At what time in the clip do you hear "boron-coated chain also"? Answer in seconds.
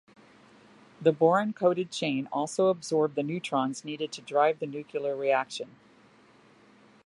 1.11-2.69